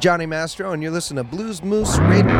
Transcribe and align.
Johnny 0.00 0.24
Mastro? 0.24 0.72
And 0.72 0.82
you're 0.82 0.90
listening 0.90 1.22
to 1.22 1.30
Blues 1.30 1.62
Moose 1.62 1.98
Radio. 1.98 2.34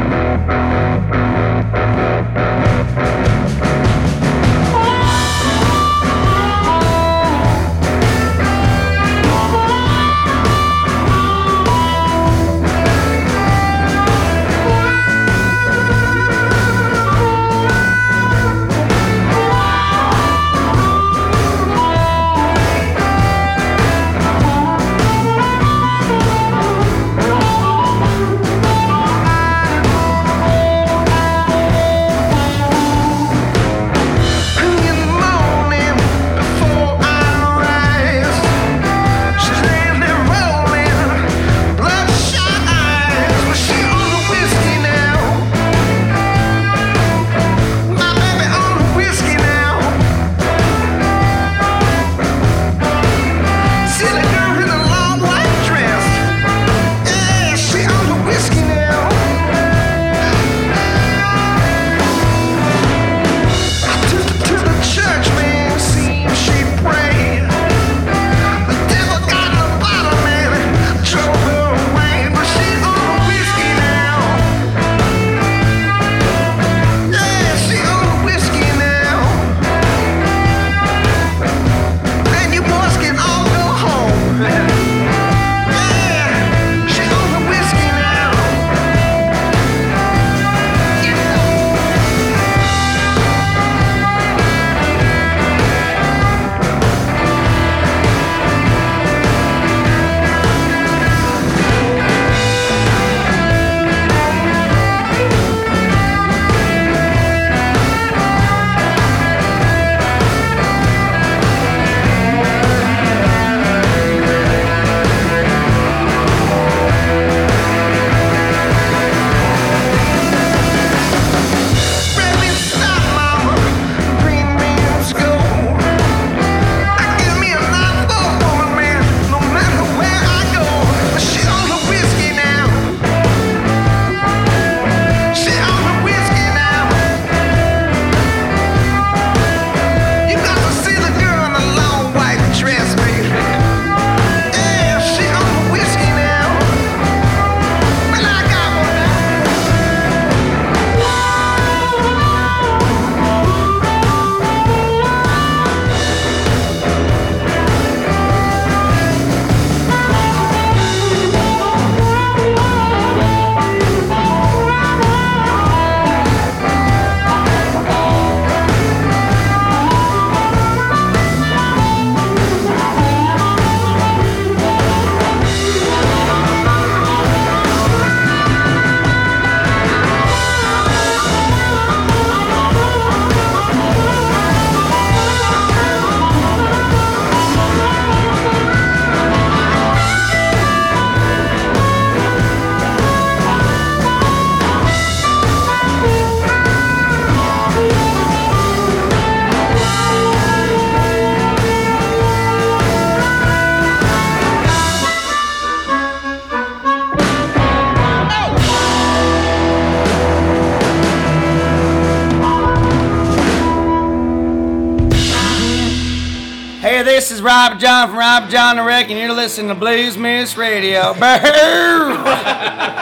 is 217.40 217.44
Robert 217.44 217.78
Jon 217.78 218.08
from 218.08 218.18
Robert 218.18 218.50
Jon 218.50 218.76
the 218.76 218.82
Wreck, 218.82 219.08
and 219.08 219.18
you're 219.18 219.32
listening 219.32 219.68
to 219.68 219.74
Blues 219.74 220.18
Moose 220.18 220.56
Radio. 220.56 221.14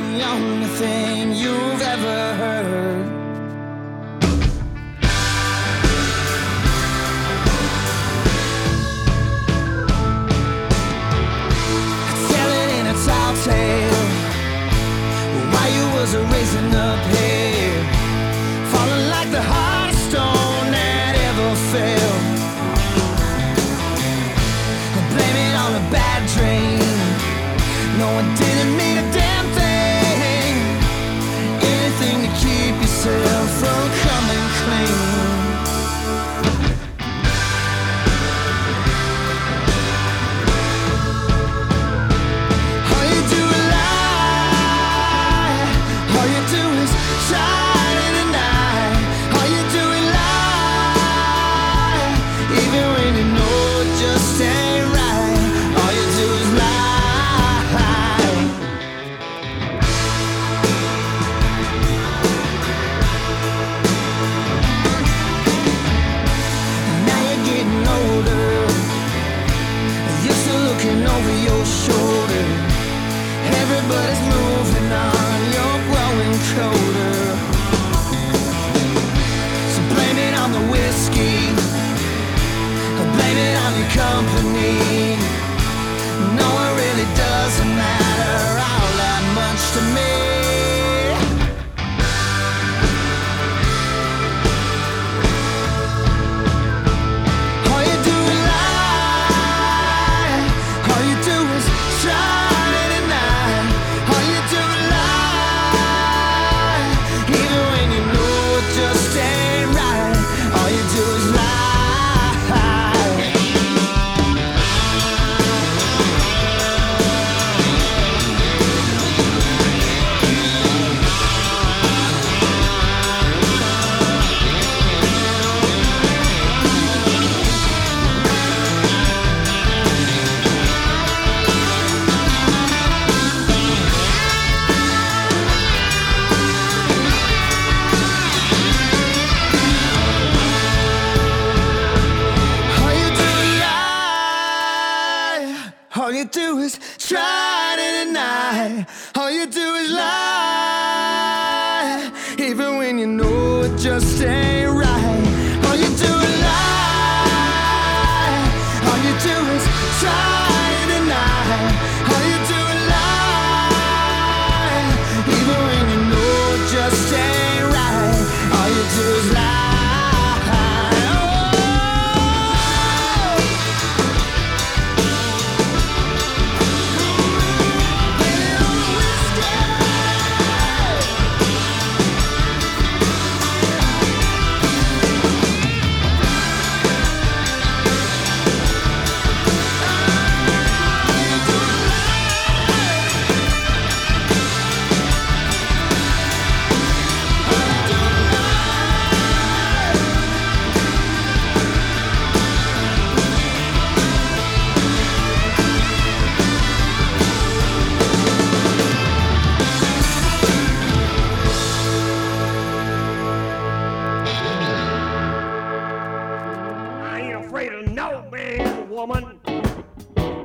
the 0.00 0.22
only 0.28 0.66
thing 0.66 1.32
you've 1.32 1.82
ever 1.82 2.34
heard. 2.34 2.99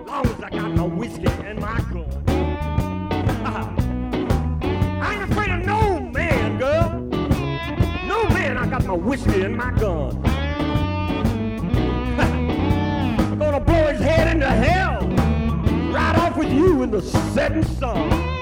Long 0.06 0.25
as 0.25 0.43
I 0.43 0.49
got 0.49 0.71
my 0.71 0.84
whiskey 0.84 1.25
and 1.25 1.60
my 1.60 1.80
gun. 1.91 2.23
I 5.01 5.13
ain't 5.13 5.32
afraid 5.32 5.51
of 5.51 5.65
no 5.65 5.99
man, 5.99 6.58
girl. 6.58 6.89
No 8.08 8.28
man, 8.30 8.58
I 8.58 8.67
got 8.67 8.86
my 8.86 8.93
whiskey 8.93 9.41
and 9.43 9.56
my 9.56 9.71
gun. 9.71 10.21
I'm 13.19 13.39
gonna 13.39 13.60
blow 13.60 13.88
his 13.88 14.01
head 14.01 14.36
into 14.36 14.49
hell. 14.49 15.08
Right 15.91 16.17
off 16.17 16.38
with 16.38 16.51
you 16.51 16.84
in 16.84 16.91
the 16.91 17.01
setting 17.01 17.63
sun. 17.63 18.35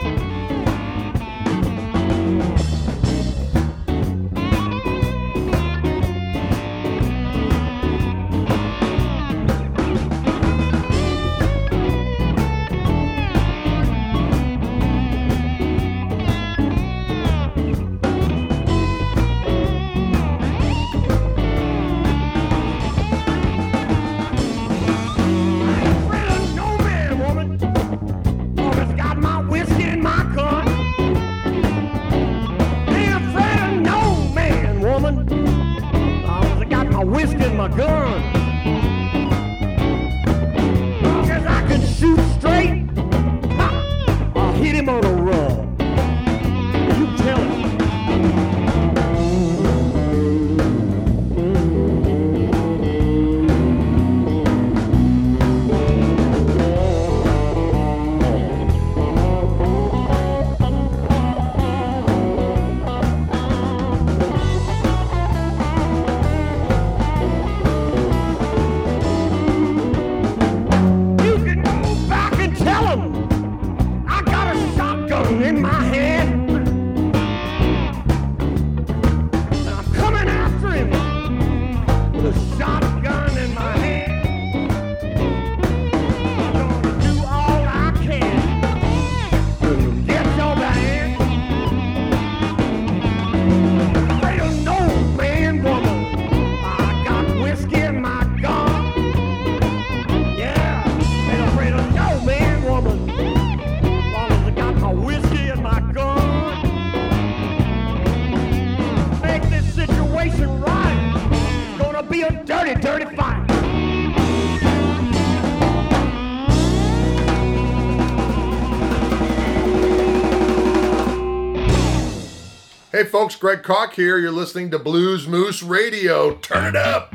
Greg 123.44 123.62
Koch 123.62 123.94
here. 123.94 124.18
You're 124.18 124.32
listening 124.32 124.72
to 124.72 124.80
Blues 124.80 125.28
Moose 125.28 125.62
Radio. 125.62 126.36
Turn 126.36 126.64
it 126.64 126.78
up. 126.78 127.14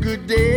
Good 0.00 0.26
day 0.26 0.49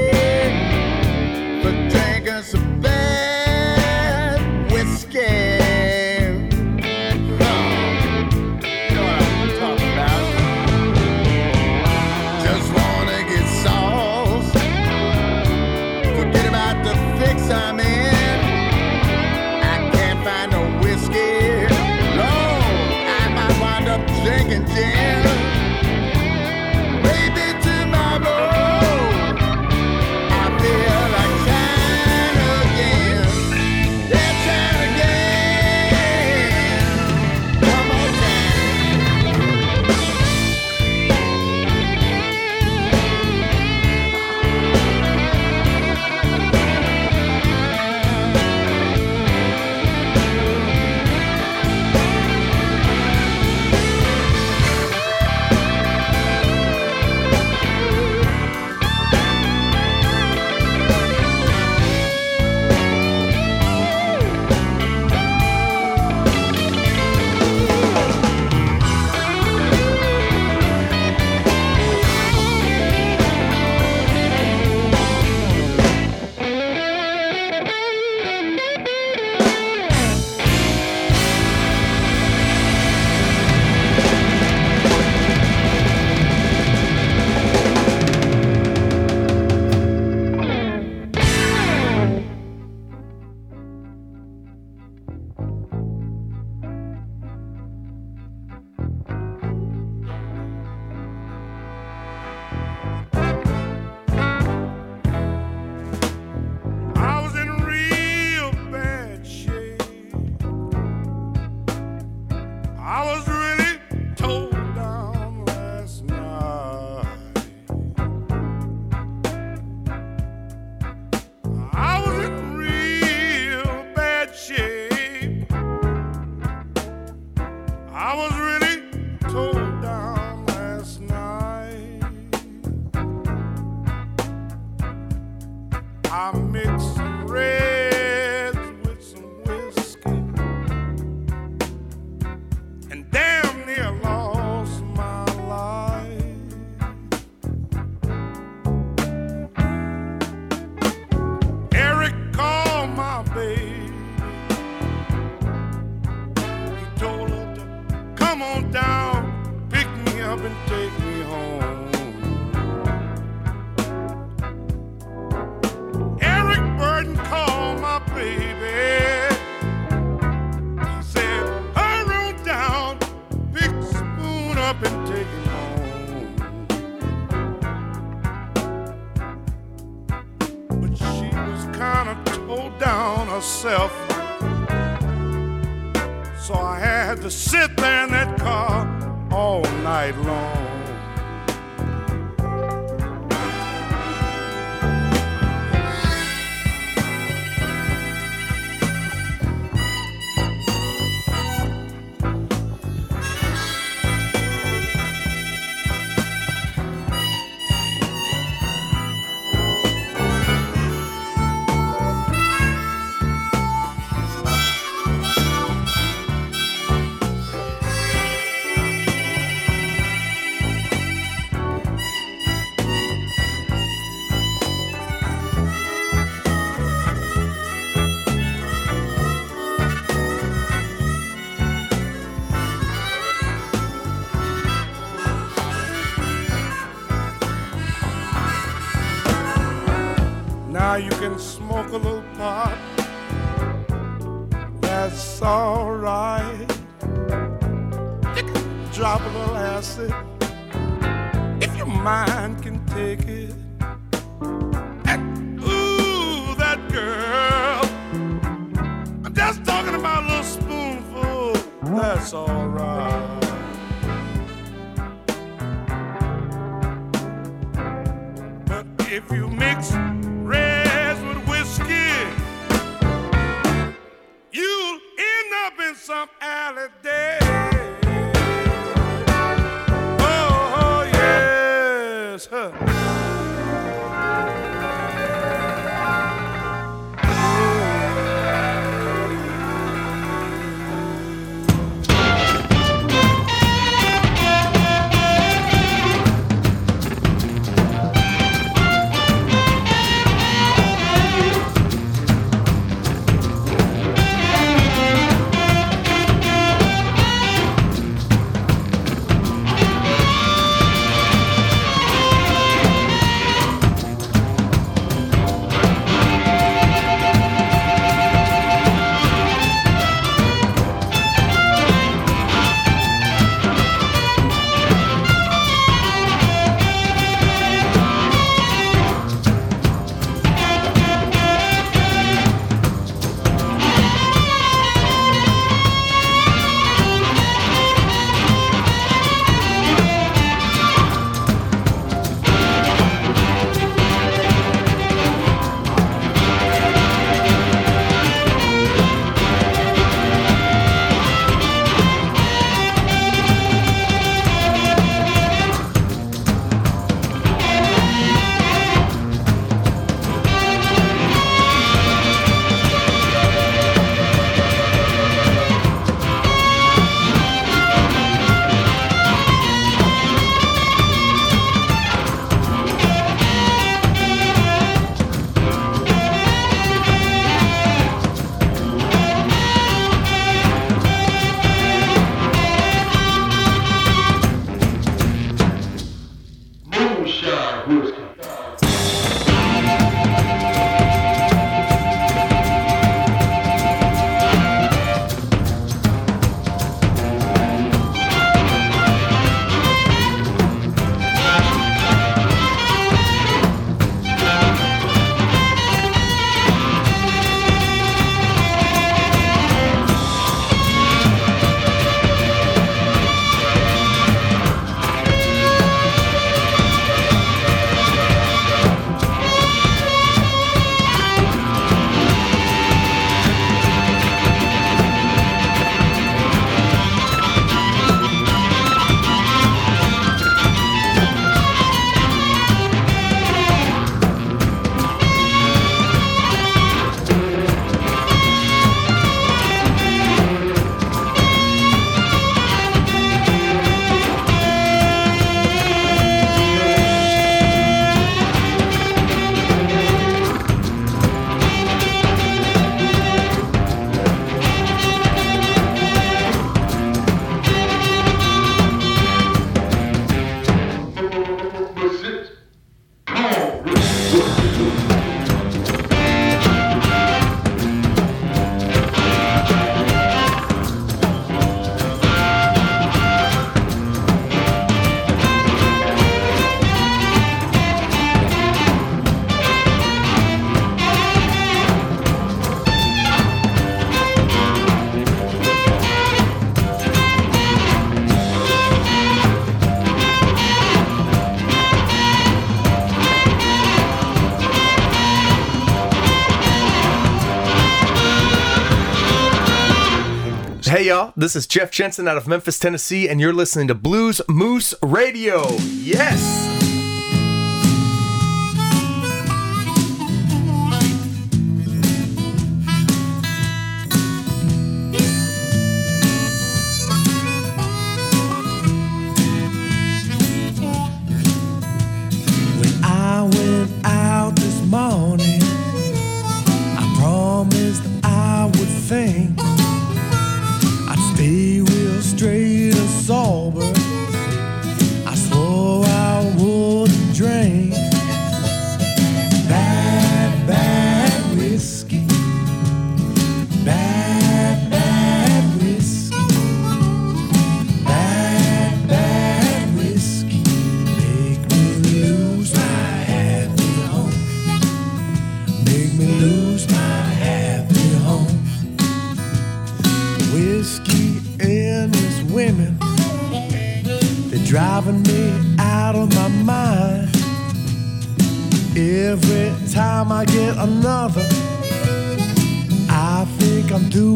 y'all. 501.14 501.34
This 501.38 501.56
is 501.56 501.68
Jeff 501.68 501.92
Jensen 501.92 502.28
out 502.28 502.38
of 502.38 502.48
Memphis, 502.48 502.80
Tennessee, 502.80 503.30
and 503.30 503.40
you're 503.40 503.54
listening 503.54 503.88
to 503.88 503.94
Blues 503.94 504.42
Moose 504.50 504.96
Radio. 505.04 505.70
Yes! 505.78 506.83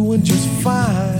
doing 0.07 0.23
just 0.23 0.47
fine. 0.63 1.16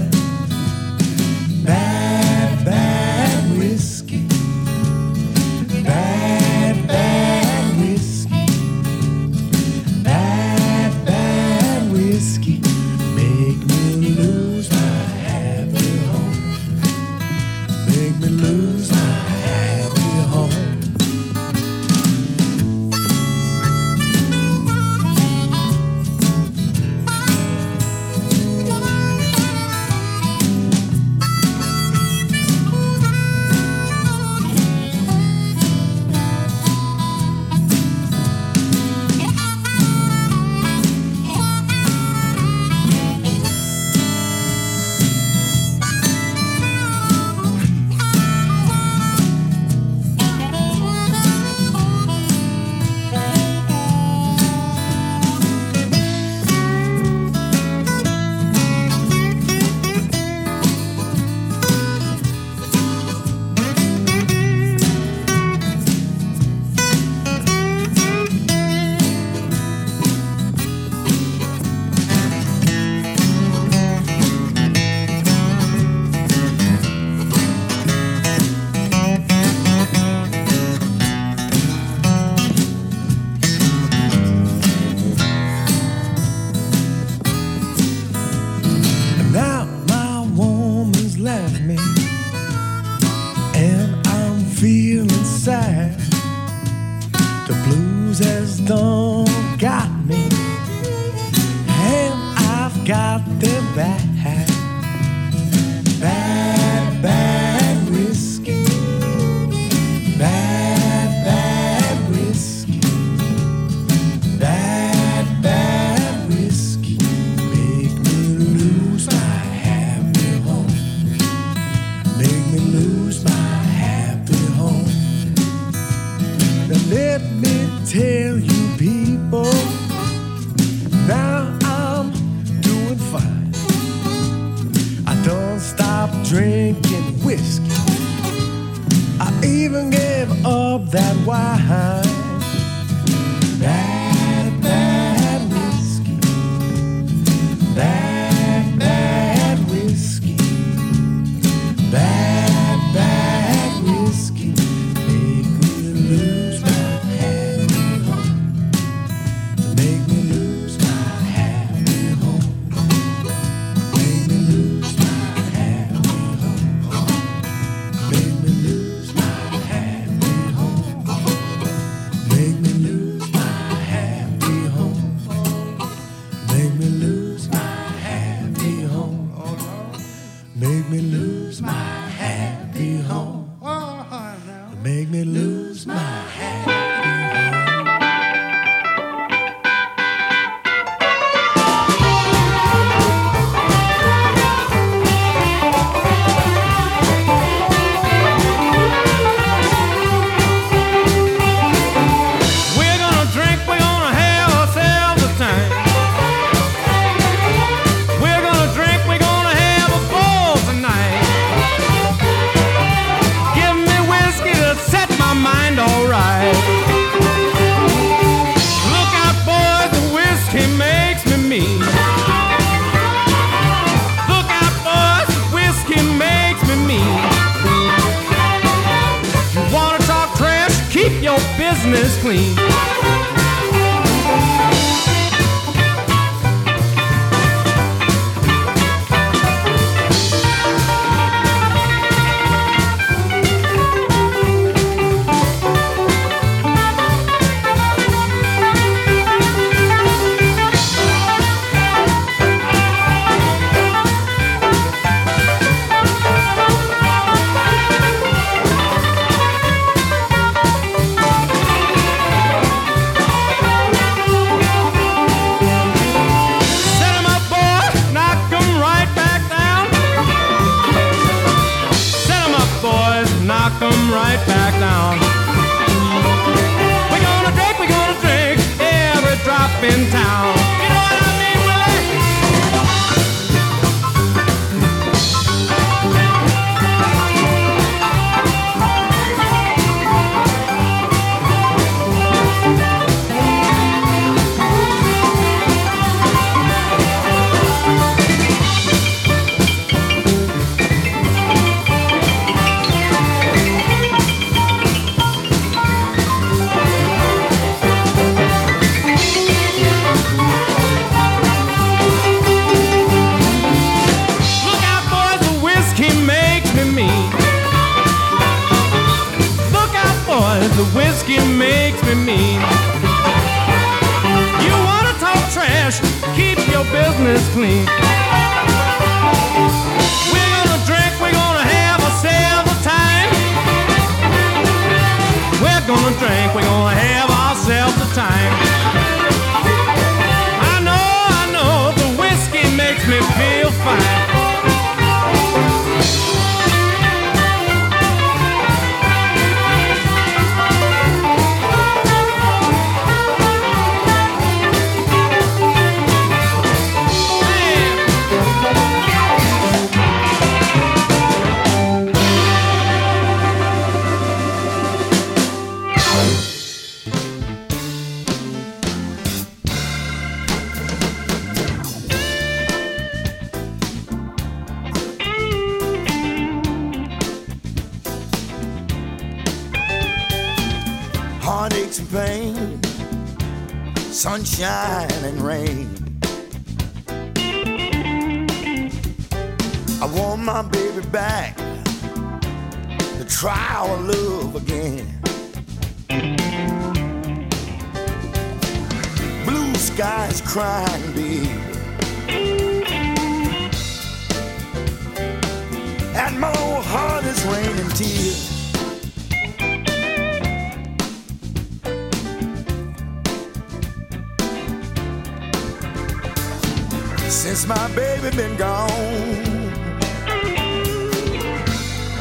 since 417.38 417.68
my 417.68 417.88
baby 417.90 418.36
been 418.36 418.58
gone. 418.58 418.90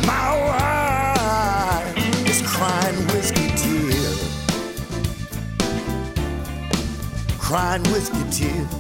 My 0.05 0.29
wife 0.47 2.29
is 2.29 2.43
crying 2.47 2.97
whiskey 3.09 3.49
tears, 3.57 4.21
crying 7.39 7.83
whiskey 7.85 8.25
tears. 8.31 8.73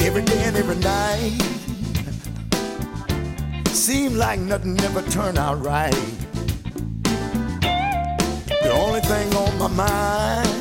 Every 0.00 0.22
day 0.22 0.44
and 0.44 0.56
every 0.56 0.76
night, 0.76 1.42
seem 3.70 4.14
like 4.14 4.38
nothing 4.38 4.78
ever 4.82 5.02
turned 5.10 5.36
out 5.36 5.60
right. 5.64 5.90
The 8.62 8.70
only 8.72 9.00
thing 9.00 9.34
on 9.34 9.58
my 9.58 9.66
mind 9.66 10.59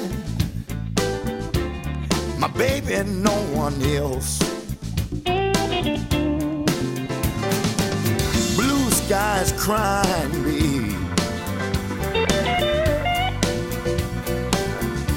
baby, 2.60 3.10
no 3.10 3.32
one 3.56 3.82
else. 3.84 4.38
Blue 8.58 8.92
skies 8.92 9.54
crying 9.54 10.44
me. 10.44 10.94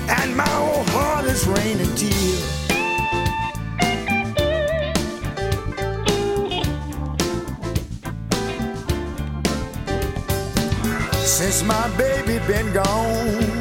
And 0.08 0.36
my 0.36 0.52
old 0.56 0.88
heart 0.90 1.24
is 1.24 1.44
raining 1.48 1.92
tears. 1.96 2.48
Since 11.26 11.64
my 11.64 11.88
baby 11.96 12.38
been 12.46 12.72
gone 12.72 13.51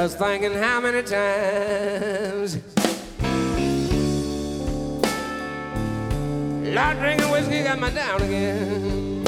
Just 0.00 0.16
thinking 0.16 0.54
how 0.54 0.80
many 0.80 1.02
times 1.02 2.56
Lord 6.74 6.98
drinking 6.98 7.30
whiskey 7.30 7.62
got 7.62 7.78
me 7.78 7.90
down 7.90 8.22
again. 8.22 9.22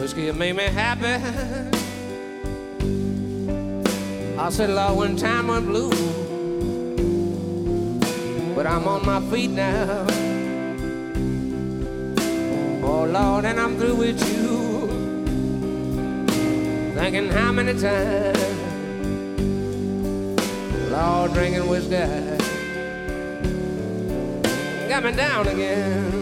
Whiskey 0.00 0.32
made 0.32 0.56
me 0.56 0.62
happy. 0.62 1.22
I 4.38 4.48
said, 4.48 4.70
Lord, 4.70 4.96
when 4.96 5.16
time 5.16 5.48
went 5.48 5.66
blue, 5.66 5.90
but 8.54 8.66
I'm 8.66 8.88
on 8.88 9.04
my 9.04 9.20
feet 9.30 9.50
now. 9.50 10.25
Lord, 13.18 13.46
and 13.46 13.58
I'm 13.58 13.78
through 13.78 13.94
with 13.94 14.20
you. 14.28 14.88
Thinking 16.94 17.30
how 17.30 17.50
many 17.50 17.72
times, 17.72 18.38
Lord, 20.90 21.32
drinking 21.32 21.66
whiskey 21.66 21.96
got 24.90 25.02
me 25.02 25.12
down 25.12 25.48
again. 25.48 26.12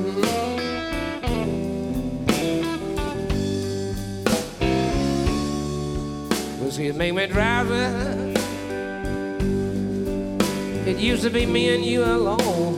Whiskey 6.61 6.93
make 6.93 7.15
me 7.15 7.27
drowsy. 7.27 8.35
It 10.89 10.99
used 10.99 11.25
to 11.25 11.31
be 11.31 11.45
me 11.45 11.75
and 11.75 11.85
you 11.85 12.05
alone, 12.05 12.77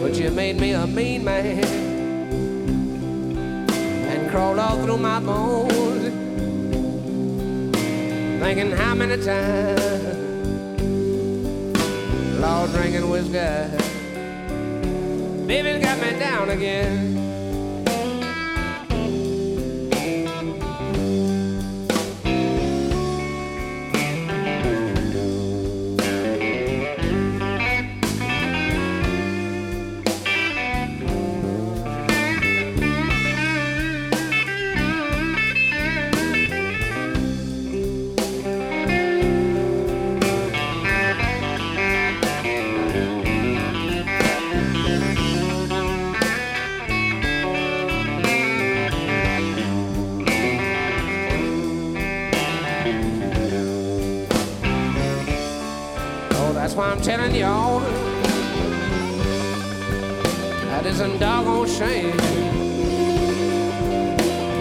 but 0.00 0.14
you 0.14 0.30
made 0.30 0.60
me 0.60 0.70
a 0.74 0.86
mean 0.86 1.24
man 1.24 1.83
crawled 4.34 4.58
all 4.58 4.82
through 4.82 4.96
my 4.96 5.20
bones, 5.20 6.08
thinking 8.42 8.72
how 8.72 8.92
many 8.92 9.16
times, 9.22 10.18
Lord, 12.40 12.72
drinking 12.72 13.08
whiskey, 13.08 13.76
baby's 15.46 15.84
got 15.84 16.00
me 16.00 16.18
down 16.18 16.50
again. 16.50 17.23
Telling 57.04 57.34
y'all 57.34 57.80
that 60.70 60.86
is 60.86 61.00
a 61.00 61.18
doggone 61.18 61.68
shame 61.68 62.16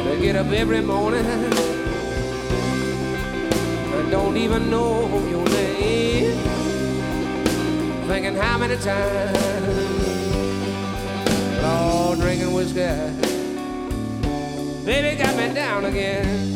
to 0.03 0.17
get 0.21 0.35
up 0.35 0.47
every 0.47 0.81
morning 0.81 1.25
and 3.93 4.11
don't 4.11 4.35
even 4.35 4.69
know 4.69 5.07
your 5.29 5.45
name. 5.45 6.37
Thinking 8.07 8.35
how 8.35 8.57
many 8.57 8.75
times, 8.75 9.37
Lord, 11.61 12.19
drinking 12.19 12.53
whiskey, 12.53 12.89
baby 14.83 15.15
got 15.17 15.37
me 15.37 15.53
down 15.53 15.85
again. 15.85 16.52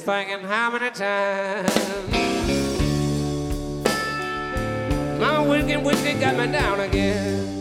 thinking 0.00 0.40
how 0.40 0.70
many 0.70 0.90
times 0.90 1.72
my 5.18 5.40
wicked 5.40 5.82
whiskey 5.84 6.14
got 6.14 6.36
me 6.36 6.52
down 6.52 6.80
again. 6.80 7.54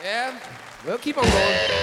Yeah, 0.00 0.38
We'll 0.86 0.96
keep 0.96 1.18
on 1.18 1.24
going. 1.24 1.77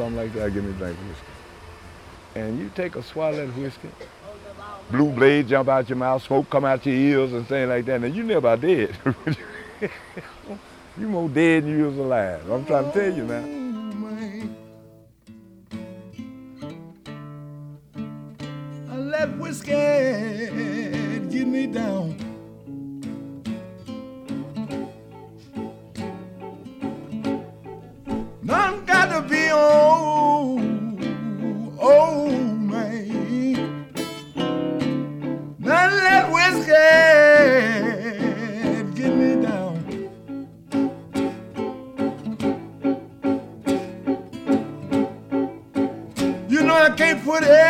something 0.00 0.16
like 0.16 0.32
that, 0.32 0.54
give 0.54 0.64
me 0.64 0.70
a 0.70 0.74
drink 0.74 0.98
of 0.98 1.08
whiskey. 1.08 1.24
And 2.34 2.58
you 2.58 2.70
take 2.74 2.96
a 2.96 3.02
swallow 3.02 3.42
of 3.42 3.58
whiskey, 3.58 3.90
blue 4.90 5.12
blade 5.12 5.46
jump 5.46 5.68
out 5.68 5.90
your 5.90 5.98
mouth, 5.98 6.22
smoke 6.22 6.48
come 6.48 6.64
out 6.64 6.86
your 6.86 6.94
ears 6.94 7.34
and 7.34 7.46
things 7.46 7.68
like 7.68 7.84
that, 7.84 8.02
and 8.02 8.14
you 8.14 8.22
never 8.22 8.56
dead. 8.56 8.96
you 10.98 11.06
more 11.06 11.28
dead 11.28 11.64
than 11.64 11.78
you 11.78 11.84
was 11.84 11.98
alive. 11.98 12.50
I'm 12.50 12.64
trying 12.64 12.90
to 12.90 12.98
tell 12.98 13.14
you 13.14 13.24
now. 13.24 13.44
I 18.90 18.96
let 18.96 19.36
whiskey 19.36 20.39
Yeah. 47.42 47.69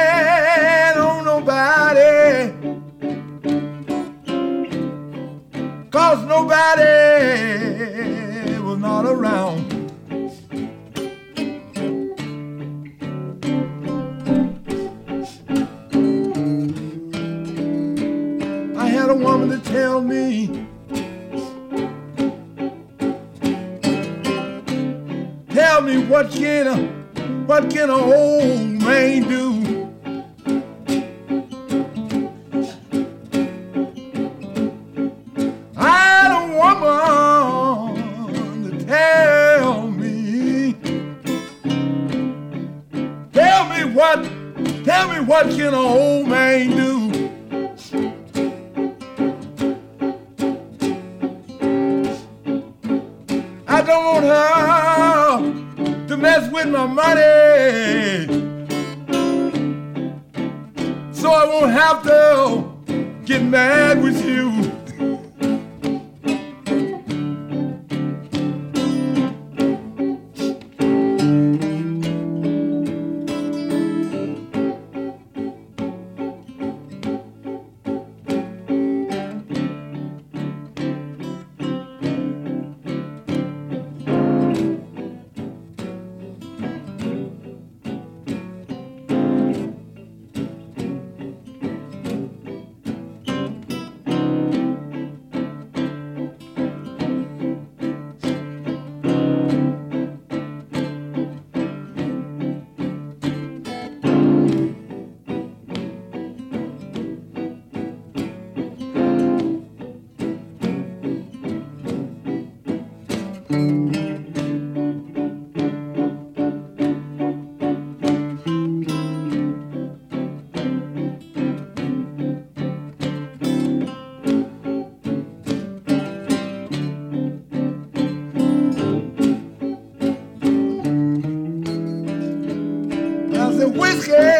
Okay. 134.09 134.40